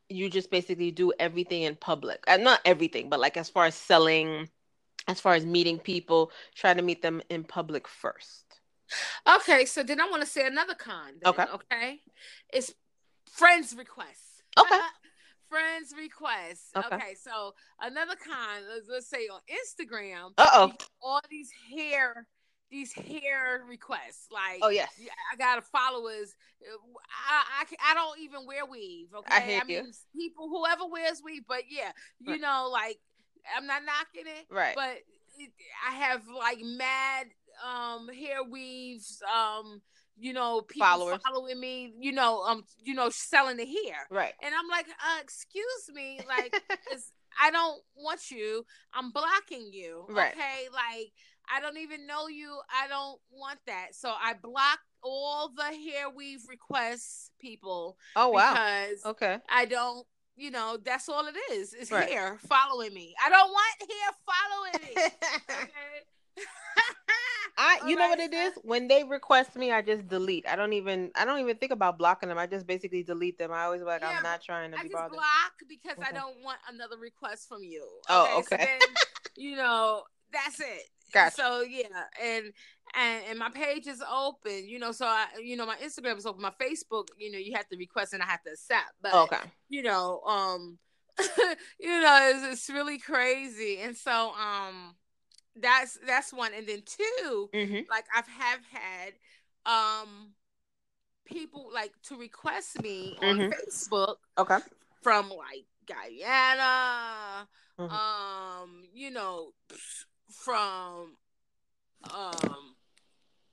[0.09, 3.67] you just basically do everything in public, and uh, not everything, but like as far
[3.67, 4.49] as selling,
[5.09, 8.47] as far as meeting people, try to meet them in public first.
[9.29, 11.13] Okay, so then I want to say another con.
[11.21, 12.01] Then, okay, okay,
[12.53, 12.73] it's
[13.31, 14.43] friends requests.
[14.59, 14.81] Okay.
[15.51, 16.71] Friends requests.
[16.75, 16.95] Okay.
[16.95, 17.15] okay.
[17.21, 20.33] so another con, let's, let's say on Instagram.
[20.39, 20.73] Uh oh.
[21.03, 22.27] All these hair,
[22.71, 24.29] these hair requests.
[24.33, 24.89] Like, oh yes,
[25.33, 26.35] I got followers.
[27.29, 29.09] I, I I don't even wear weave.
[29.15, 32.41] Okay, I, hear I mean people whoever wears weave, but yeah, you right.
[32.41, 32.99] know, like
[33.57, 34.75] I'm not knocking it, right?
[34.75, 34.99] But
[35.39, 35.51] it,
[35.89, 37.27] I have like mad
[37.67, 39.83] um hair weaves um
[40.21, 41.21] you know, people Followers.
[41.27, 44.07] following me, you know, um, you know, selling the hair.
[44.11, 44.33] Right.
[44.43, 46.55] And I'm like, uh, excuse me, like
[47.41, 48.65] I don't want you.
[48.95, 50.05] I'm blocking you.
[50.09, 50.33] Right.
[50.33, 50.69] Okay.
[50.73, 51.13] Like
[51.53, 52.59] I don't even know you.
[52.71, 53.89] I don't want that.
[53.93, 57.97] So I block all the hair weave requests people.
[58.15, 58.53] Oh wow.
[58.53, 59.39] Because okay.
[59.49, 60.07] I don't
[60.37, 61.75] you know, that's all it is.
[61.75, 62.09] It's right.
[62.09, 63.15] hair following me.
[63.23, 65.03] I don't want hair following me.
[65.51, 65.71] okay?
[67.63, 68.55] I you know what it is?
[68.63, 70.49] When they request me, I just delete.
[70.49, 72.39] I don't even I don't even think about blocking them.
[72.39, 73.53] I just basically delete them.
[73.53, 75.13] I always like yeah, I'm not trying to I be just bothered.
[75.13, 76.09] block because okay.
[76.09, 77.87] I don't want another request from you.
[78.09, 78.57] Oh, okay.
[78.63, 78.79] So then,
[79.37, 80.89] you know, that's it.
[81.13, 81.35] Gotcha.
[81.37, 81.85] So yeah,
[82.23, 82.47] and
[82.95, 84.67] and and my page is open.
[84.67, 86.41] You know, so I you know my Instagram is open.
[86.41, 88.93] My Facebook, you know, you have to request and I have to accept.
[89.03, 90.79] But okay, you know, um,
[91.79, 94.95] you know, it's, it's really crazy, and so um
[95.57, 97.91] that's that's one and then 2 mm-hmm.
[97.91, 99.13] like i've have had
[99.67, 100.33] um
[101.25, 103.41] people like to request me mm-hmm.
[103.43, 104.59] on facebook okay
[105.03, 107.47] from like guyana
[107.79, 107.93] mm-hmm.
[107.93, 109.53] um you know
[110.31, 111.17] from
[112.15, 112.75] um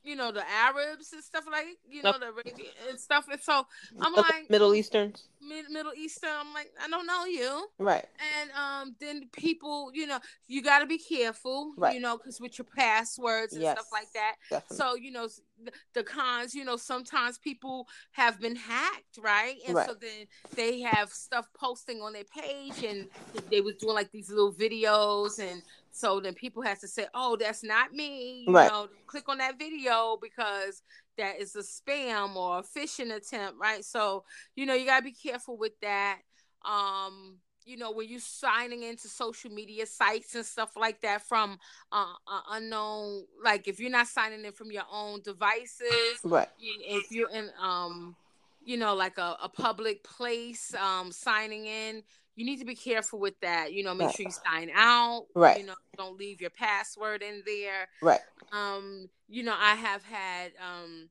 [0.08, 3.26] you know the Arabs and stuff like you know the Arabian and stuff.
[3.32, 3.66] And so
[4.00, 6.30] I'm like Middle Easterns, Middle Eastern.
[6.40, 7.68] I'm like, I don't know you.
[7.78, 8.06] Right.
[8.40, 11.94] And um, then people, you know, you got to be careful, right.
[11.94, 14.36] you know, because with your passwords and yes, stuff like that.
[14.50, 14.78] Definitely.
[14.78, 15.28] So, you know,
[15.64, 19.56] the, the, cons, you know, sometimes people have been hacked, right?
[19.68, 19.88] And right.
[19.88, 23.08] so then they have stuff posting on their page and
[23.50, 25.62] they was doing like these little videos and
[25.98, 28.72] so then people have to say, "Oh, that's not me." You right.
[28.72, 30.84] know, click on that video because
[31.18, 33.84] that is a spam or a phishing attempt, right?
[33.84, 34.24] So,
[34.56, 36.20] you know, you got to be careful with that.
[36.64, 41.58] Um, you know, when you're signing into social media sites and stuff like that from
[41.92, 46.48] uh, uh, unknown, like if you're not signing in from your own devices, right?
[46.60, 48.16] If you're in, um,
[48.64, 52.04] you know, like a, a public place, um, signing in,
[52.38, 53.74] you need to be careful with that.
[53.74, 54.16] You know, make right.
[54.16, 55.26] sure you sign out.
[55.36, 55.60] Right.
[55.60, 57.90] You know, don't leave your password in there.
[58.02, 58.20] Right.
[58.54, 61.10] Um, you know, I have had um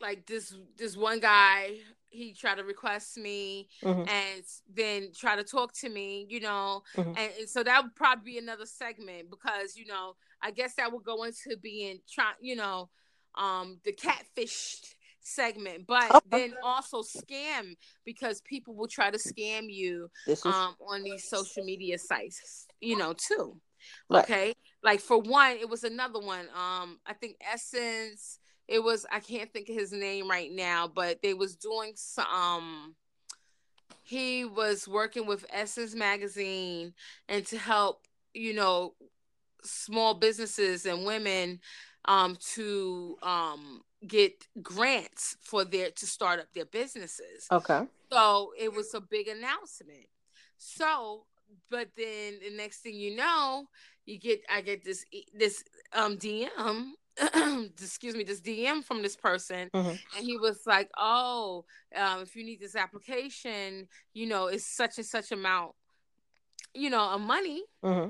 [0.00, 1.78] like this this one guy
[2.10, 4.08] he tried to request me mm-hmm.
[4.08, 7.08] and then try to talk to me, you know, mm-hmm.
[7.08, 10.92] and, and, so that would probably be another segment because you know I guess that
[10.92, 12.88] would go into being try, you know,
[13.34, 14.80] um, the catfish
[15.24, 16.20] segment, but okay.
[16.30, 21.64] then also scam because people will try to scam you is- um, on these social
[21.64, 23.60] media sites, you know, too.
[24.08, 24.24] Right.
[24.24, 26.46] Okay, like for one, it was another one.
[26.54, 28.38] Um, I think Essence.
[28.66, 32.26] It was I can't think of his name right now, but they was doing some.
[32.26, 32.94] Um,
[34.02, 36.94] he was working with Essence magazine
[37.28, 38.94] and to help, you know,
[39.62, 41.60] small businesses and women
[42.04, 47.46] um, to um, get grants for their to start up their businesses.
[47.50, 47.82] Okay.
[48.12, 50.06] So it was a big announcement.
[50.56, 51.24] So,
[51.70, 53.68] but then the next thing you know,
[54.06, 56.92] you get I get this this um DM
[57.80, 59.88] excuse me, this DM from this person, mm-hmm.
[59.88, 61.64] and he was like, "Oh,
[61.94, 65.72] um, if you need this application, you know, it's such and such amount,
[66.74, 68.08] you know, of money, mm-hmm.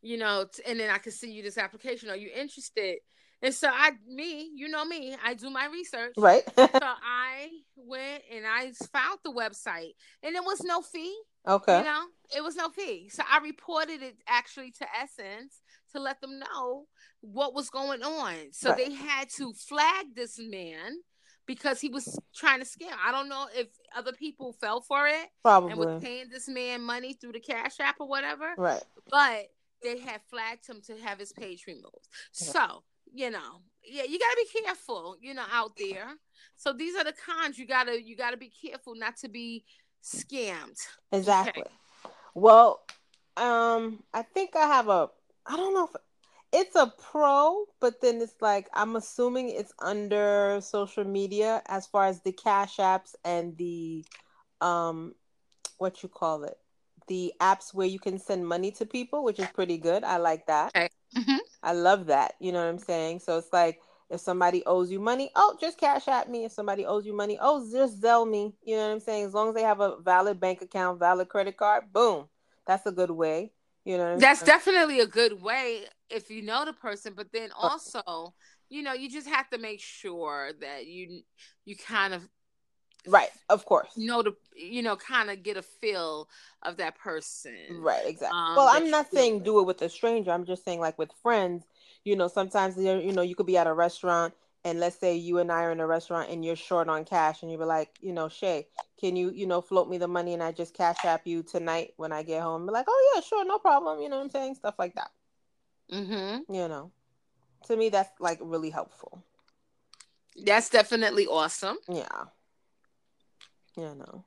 [0.00, 2.08] you know, t- and then I can send you this application.
[2.08, 2.98] Are you interested?"
[3.40, 6.14] And so I, me, you know me, I do my research.
[6.16, 6.42] Right.
[6.56, 11.16] so I went and I found the website, and it was no fee.
[11.46, 11.78] Okay.
[11.78, 12.04] You know,
[12.36, 13.08] it was no fee.
[13.08, 15.60] So I reported it actually to Essence
[15.92, 16.86] to let them know
[17.20, 18.34] what was going on.
[18.52, 18.78] So right.
[18.78, 20.98] they had to flag this man
[21.46, 22.92] because he was trying to scam.
[23.02, 25.70] I don't know if other people fell for it Probably.
[25.70, 28.52] and was paying this man money through the Cash App or whatever.
[28.58, 28.82] Right.
[29.10, 29.46] But
[29.82, 32.08] they had flagged him to have his page removed.
[32.32, 32.82] So
[33.14, 36.14] you know yeah you got to be careful you know out there.
[36.56, 37.58] So these are the cons.
[37.58, 39.64] You got to you got to be careful not to be
[40.02, 40.78] scammed.
[41.12, 41.62] Exactly.
[41.62, 41.70] Okay.
[42.34, 42.80] well
[43.36, 45.08] um i think i have a
[45.46, 45.94] i don't know if
[46.52, 52.06] it's a pro but then it's like i'm assuming it's under social media as far
[52.06, 54.04] as the cash apps and the
[54.60, 55.14] um
[55.78, 56.58] what you call it?
[57.06, 60.04] The apps where you can send money to people which is pretty good.
[60.04, 60.76] I like that.
[60.76, 60.88] Okay.
[61.16, 61.36] mm-hmm.
[61.68, 62.32] I love that.
[62.40, 63.20] You know what I'm saying?
[63.20, 66.46] So it's like if somebody owes you money, oh, just cash at me.
[66.46, 68.54] If somebody owes you money, oh, just Zelle me.
[68.64, 69.26] You know what I'm saying?
[69.26, 72.26] As long as they have a valid bank account, valid credit card, boom.
[72.66, 73.52] That's a good way.
[73.84, 74.46] You know, that's saying?
[74.46, 77.12] definitely a good way if you know the person.
[77.14, 77.68] But then oh.
[77.68, 78.34] also,
[78.70, 81.20] you know, you just have to make sure that you
[81.66, 82.26] you kind of
[83.06, 83.90] right of course.
[83.96, 86.28] You know to you know kind of get a feel
[86.62, 87.56] of that person.
[87.70, 90.80] Right exactly um, well i'm not saying do it with a stranger i'm just saying
[90.80, 91.64] like with friends
[92.04, 94.34] you know sometimes you know you could be at a restaurant
[94.64, 97.42] and let's say you and i are in a restaurant and you're short on cash
[97.42, 98.66] and you be like you know shay
[98.98, 101.92] can you you know float me the money and i just cash app you tonight
[101.96, 102.66] when i get home?
[102.66, 104.54] Be like oh yeah sure no problem you know what i'm saying?
[104.54, 105.10] Stuff like that.
[105.92, 106.52] Mm-hmm.
[106.52, 106.90] You know
[107.66, 109.22] to me that's like really helpful.
[110.44, 111.78] That's definitely awesome.
[111.88, 112.26] Yeah
[113.78, 114.24] yeah, no.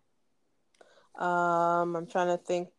[1.24, 2.70] Um, I'm trying to think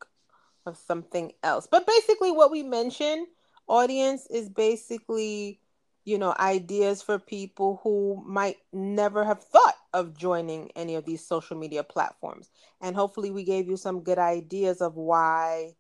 [0.65, 1.67] of something else.
[1.71, 3.27] But basically what we mentioned,
[3.69, 5.61] audience, is basically,
[6.05, 11.25] you know, ideas for people who might never have thought of joining any of these
[11.25, 12.51] social media platforms.
[12.81, 15.75] And hopefully we gave you some good ideas of why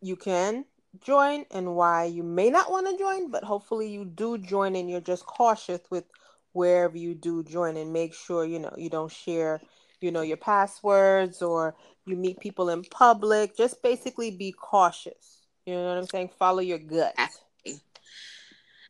[0.00, 0.64] you can
[1.00, 4.90] join and why you may not want to join, but hopefully you do join and
[4.90, 6.04] you're just cautious with
[6.52, 9.60] wherever you do join and make sure you know you don't share
[10.00, 11.74] you know your passwords or
[12.06, 13.56] you meet people in public.
[13.56, 15.46] Just basically be cautious.
[15.66, 16.30] You know what i'm saying?
[16.38, 17.14] Follow your gut.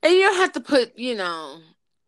[0.02, 1.58] And you don't have to put you know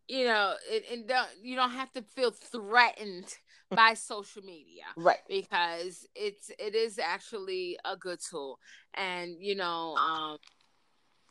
[0.07, 3.33] you know it, and don't, you don't have to feel threatened
[3.75, 5.19] by social media right.
[5.27, 8.59] because it's it is actually a good tool.
[8.93, 10.37] And you know um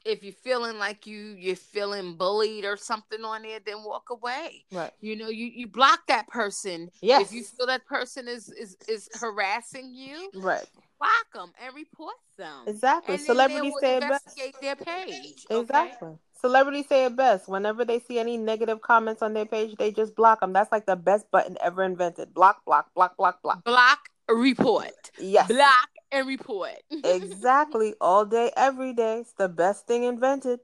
[0.04, 4.64] if you're feeling like you you're feeling bullied or something on there, then walk away.
[4.72, 4.92] Right.
[5.00, 6.90] You know, you you block that person.
[7.00, 7.28] Yes.
[7.28, 10.64] If you feel that person is is is harassing you, Right.
[10.98, 12.64] block them and report them.
[12.66, 13.14] Exactly.
[13.14, 14.24] And then Celebrities say it best.
[14.26, 15.46] investigate their page.
[15.50, 15.60] okay?
[15.60, 16.18] Exactly.
[16.40, 17.48] Celebrities say it best.
[17.48, 20.52] Whenever they see any negative comments on their page, they just block them.
[20.52, 22.34] That's like the best button ever invented.
[22.34, 23.62] Block, block, block, block, block.
[23.62, 25.10] Block, report.
[25.20, 25.46] Yes.
[25.46, 26.76] Block and report.
[27.04, 27.94] exactly.
[28.00, 29.18] All day, every day.
[29.20, 30.60] It's the best thing invented.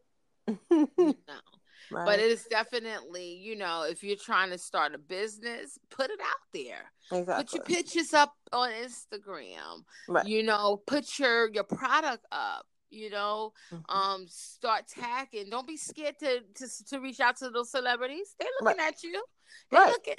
[0.71, 0.89] no.
[1.91, 2.05] Right.
[2.05, 6.21] But it is definitely, you know, if you're trying to start a business, put it
[6.21, 6.93] out there.
[7.11, 7.45] exactly.
[7.45, 9.85] Put your pictures up on Instagram.
[10.07, 10.27] Right.
[10.27, 12.67] You know, put your your product up.
[12.91, 13.84] You know, Mhm.
[13.89, 15.51] um, start tagging.
[15.51, 18.34] Don't be scared to to, to reach out to those celebrities.
[18.39, 19.22] They're looking at you.
[19.70, 19.89] They're Right.
[19.93, 20.14] looking.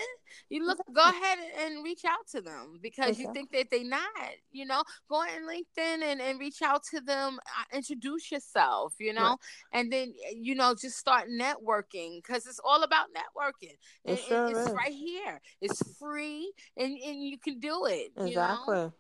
[0.50, 0.80] You look.
[0.92, 4.10] Go ahead and, reach out to them because you think that they not.
[4.52, 7.40] You know, go on LinkedIn and, and reach out to them.
[7.58, 8.96] Uh, introduce yourself.
[9.00, 9.38] You know, Right.
[9.74, 13.78] and then you know just start networking because it's all about networking.
[14.04, 14.74] It And- and it's is.
[14.74, 15.42] right here.
[15.62, 18.12] It's free, and and you can do it.
[18.18, 18.94] You know?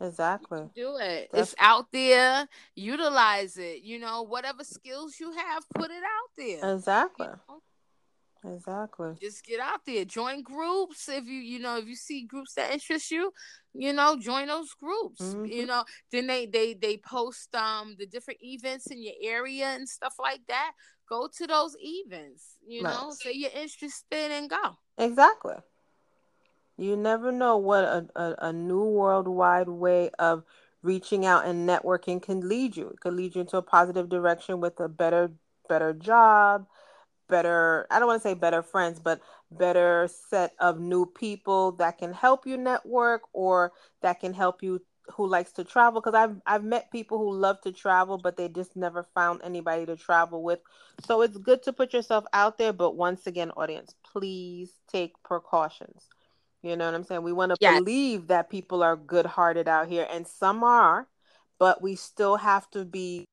[0.00, 0.68] Exactly.
[0.74, 1.30] Do it.
[1.32, 2.48] It's out there.
[2.74, 3.82] Utilize it.
[3.82, 6.74] You know, whatever skills you have, put it out there.
[6.74, 7.26] Exactly.
[7.26, 7.60] You know?
[8.46, 9.14] Exactly.
[9.20, 10.04] Just get out there.
[10.04, 13.32] Join groups if you you know if you see groups that interest you,
[13.72, 15.22] you know, join those groups.
[15.22, 15.50] Mhm.
[15.50, 19.88] You know, then they they they post um the different events in your area and
[19.88, 20.72] stuff like that.
[21.08, 22.56] Go to those events.
[22.66, 23.12] You know, Right.
[23.12, 24.76] say you're interested and go.
[24.98, 25.56] Exactly.
[26.76, 30.44] You never know what a, a, a new worldwide way of
[30.82, 32.88] reaching out and networking can lead you.
[32.88, 35.32] It could lead you into a positive direction with a better
[35.68, 36.66] better job,
[37.28, 39.20] better I don't want to say better friends, but
[39.50, 43.72] better set of new people that can help you network or
[44.02, 44.80] that can help you
[45.12, 48.48] who likes to travel because I've I've met people who love to travel but they
[48.48, 50.60] just never found anybody to travel with.
[51.06, 56.13] So it's good to put yourself out there, but once again, audience, please take precautions.
[56.64, 57.22] You know what I'm saying?
[57.22, 57.78] We want to Yes.
[57.78, 61.06] believe that people are good-hearted out here and some are,
[61.58, 63.26] but we still have to be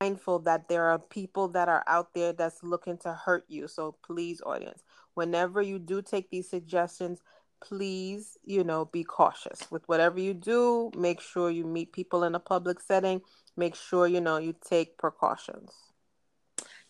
[0.00, 3.66] mindful that there are people that are out there that's looking to hurt you.
[3.66, 7.20] So please, audience, whenever you do take these suggestions,
[7.60, 10.92] please, you know, be cautious with whatever you do.
[10.96, 13.20] Make sure you meet people in a public setting.
[13.56, 15.89] Make sure, you know, you take precautions.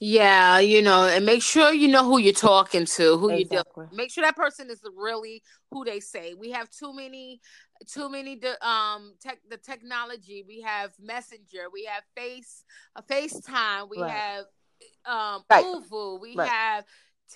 [0.03, 3.61] Yeah, you know, and make sure you know who you're talking to, who you deal
[3.61, 3.87] Exactly.
[3.93, 6.33] make sure that person is really who they say.
[6.33, 7.43] We have too many,
[7.87, 8.37] too many.
[8.37, 10.43] de- Um, tech the technology.
[10.49, 11.69] We have Messenger.
[11.71, 12.65] We have Face,
[12.97, 13.91] a FaceTime.
[13.91, 14.11] We Right.
[14.11, 14.45] have
[15.05, 15.65] um Right.
[15.67, 16.19] ooVoo.
[16.19, 16.49] We Right.
[16.49, 16.87] have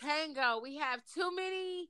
[0.00, 0.60] Tango.
[0.62, 1.88] We have too many,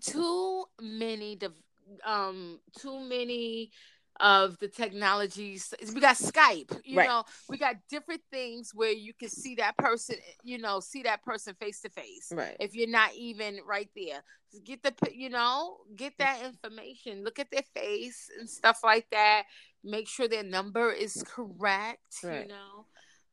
[0.00, 1.34] too many.
[1.34, 1.62] dev-
[2.04, 3.72] Um, too many
[4.20, 5.72] of the technologies.
[5.94, 6.78] We got Skype.
[6.84, 7.08] You Right.
[7.08, 10.16] know, we got different things where you can see that person.
[10.44, 12.56] You know, see that person face to face Right.
[12.60, 14.22] if you're not even right there.
[14.64, 17.24] Get the you know, get that information.
[17.24, 19.44] Look at their face and stuff like that.
[19.82, 22.18] Make sure their number is correct.
[22.22, 22.42] Right.
[22.42, 22.86] You know,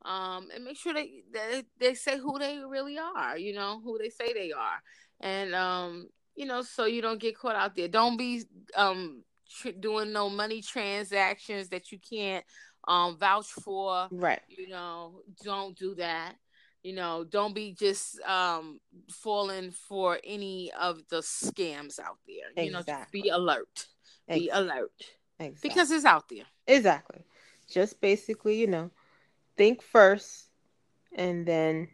[0.10, 3.38] um, and make sure they, they they say who they really are.
[3.38, 4.82] You know, who they say they are,
[5.20, 7.88] and um, you know, so you don't get caught out there.
[7.88, 8.44] Don't be
[8.76, 12.46] um tr- doing no money transactions that you can't
[12.88, 14.42] um vouch for Right.
[14.48, 16.36] you know don't do that
[16.84, 18.80] you know don't be just um
[19.10, 23.88] falling for any of the scams out there you know just be alert
[24.30, 24.92] be alert
[25.40, 25.70] exactly.
[25.70, 27.24] because it's out there Exactly.
[27.70, 28.92] Just basically, you know,
[29.56, 30.50] think first
[31.16, 31.88] and then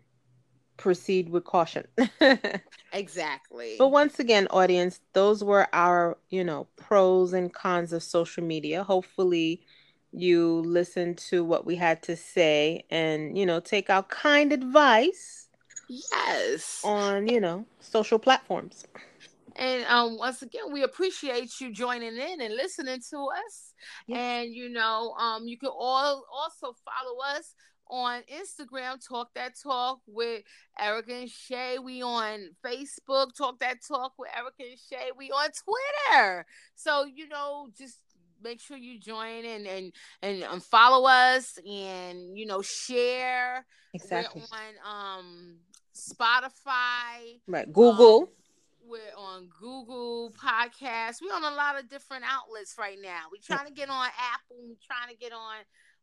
[0.77, 1.87] proceed with caution.
[2.93, 8.43] exactly but once again, audience, those were our, you know, pros and cons of social
[8.43, 8.83] media.
[8.83, 9.61] Hopefully,
[10.11, 15.49] you listened to what we had to say and, you know, take our kind advice
[15.89, 18.85] yes on, you know, social platforms.
[19.55, 23.73] and um once again we appreciate you joining in and listening to us
[24.07, 24.17] Yeah.
[24.17, 27.53] and you know um you can all also follow us
[27.93, 30.41] on Instagram, Talk That Talk with
[30.79, 31.77] Erica and Shay.
[31.77, 35.11] We on Facebook, Talk That Talk with Erica and Shay.
[35.15, 36.45] We on Twitter.
[36.75, 37.99] So, you know, just
[38.43, 43.65] make sure you join and and and um, follow us and you know share.
[43.93, 44.41] Exactly.
[44.41, 45.55] We're on um
[45.95, 47.39] Spotify.
[47.47, 47.71] Right.
[47.71, 48.23] Google.
[48.23, 48.27] Um,
[48.85, 51.21] we're on Google Podcasts.
[51.21, 53.21] We're on a lot of different outlets right now.
[53.31, 54.57] We're trying to get on Apple.
[54.67, 55.55] We're trying to get on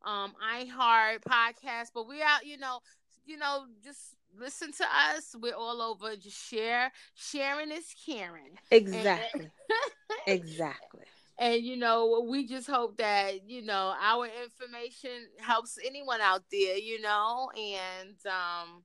[0.05, 2.81] um iHeart podcast, but we out, you know,
[3.27, 5.35] you know, just listen to us.
[5.41, 6.17] We're all over.
[6.17, 6.93] Just share.
[7.15, 8.59] Sharing is caring.
[8.71, 9.51] exactly.
[10.27, 11.05] exactly.
[11.39, 16.77] and you know, we just hope that you know our information helps anyone out there.
[16.77, 18.83] You know, and um,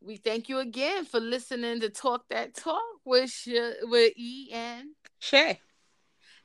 [0.00, 3.32] we thank you again for listening to Talk That Talk with
[3.82, 4.88] with E and
[5.18, 5.60] Shay,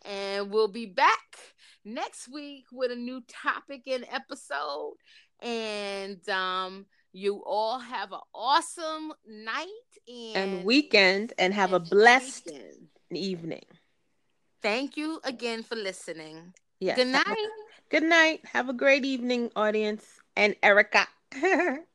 [0.06, 1.38] and we'll be back
[1.86, 4.96] next week with a new topic and episode.
[5.42, 9.68] And um, you all have an awesome night
[10.08, 12.88] and, and weekend, and have and a blessed weekend.
[13.12, 13.66] evening.
[14.62, 16.54] Thank you again for listening.
[16.80, 16.98] Yes.
[16.98, 17.48] Good night.
[17.90, 18.42] good night.
[18.46, 20.06] Have a great evening, audience,
[20.36, 21.08] and Erica.